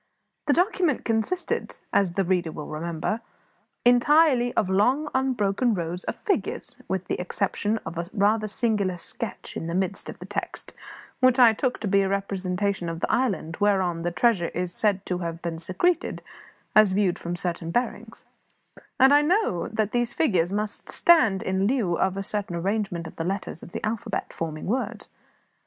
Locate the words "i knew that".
19.13-19.91